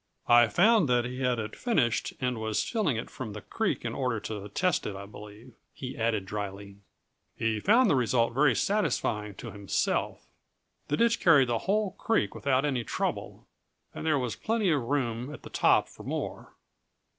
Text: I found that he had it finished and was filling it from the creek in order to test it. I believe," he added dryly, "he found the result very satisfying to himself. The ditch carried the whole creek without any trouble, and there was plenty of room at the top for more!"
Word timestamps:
I 0.27 0.47
found 0.47 0.89
that 0.89 1.05
he 1.05 1.19
had 1.21 1.37
it 1.37 1.55
finished 1.55 2.13
and 2.19 2.39
was 2.39 2.63
filling 2.63 2.97
it 2.97 3.11
from 3.11 3.33
the 3.33 3.41
creek 3.41 3.85
in 3.85 3.93
order 3.93 4.19
to 4.21 4.49
test 4.49 4.87
it. 4.87 4.95
I 4.95 5.05
believe," 5.05 5.53
he 5.75 5.95
added 5.95 6.25
dryly, 6.25 6.77
"he 7.35 7.59
found 7.59 7.87
the 7.87 7.95
result 7.95 8.33
very 8.33 8.55
satisfying 8.55 9.35
to 9.35 9.51
himself. 9.51 10.25
The 10.87 10.97
ditch 10.97 11.19
carried 11.19 11.49
the 11.49 11.59
whole 11.69 11.91
creek 11.99 12.33
without 12.33 12.65
any 12.65 12.83
trouble, 12.83 13.45
and 13.93 14.03
there 14.03 14.17
was 14.17 14.35
plenty 14.35 14.71
of 14.71 14.81
room 14.81 15.31
at 15.31 15.43
the 15.43 15.51
top 15.51 15.87
for 15.87 16.01
more!" 16.01 16.53